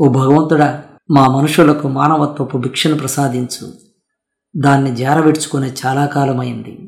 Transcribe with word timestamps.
ఓ 0.00 0.08
భగవంతుడా 0.08 0.82
మా 1.10 1.28
మనుషులకు 1.28 1.88
మానవత్వపు 1.88 2.58
భిక్షను 2.58 2.96
ప్రసాదించు. 2.96 3.72
దాన్ని 4.56 4.96
జారవిడ్చుకునే 4.96 5.72
చాలా 5.86 6.06
కాలమైంది. 6.06 6.83